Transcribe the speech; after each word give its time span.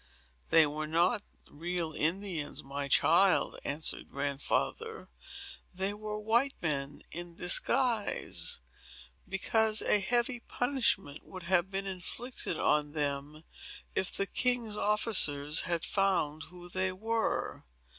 "They 0.49 0.65
were 0.65 0.87
not 0.87 1.21
real 1.47 1.93
Indians, 1.93 2.63
my 2.63 2.87
child," 2.87 3.59
answered 3.63 4.09
Grandfather. 4.09 5.09
"They 5.75 5.93
were 5.93 6.17
white 6.17 6.55
men, 6.59 7.03
in 7.11 7.35
disguise; 7.35 8.61
because 9.29 9.79
a 9.83 9.99
heavy 9.99 10.39
punishment 10.39 11.27
would 11.27 11.43
have 11.43 11.69
been 11.69 11.85
inflicted 11.85 12.57
on 12.57 12.93
them, 12.93 13.43
if 13.93 14.11
the 14.11 14.25
king's 14.25 14.75
officers 14.75 15.61
had 15.69 15.85
found 15.85 16.45
who 16.49 16.67
they 16.67 16.91
were. 16.91 17.63